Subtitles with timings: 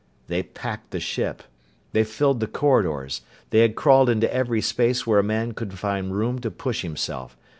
[0.25, 1.43] They packed the ship.
[1.91, 3.21] They filled the corridors.
[3.51, 7.37] They had crawled into every space where a man could find room to push himself.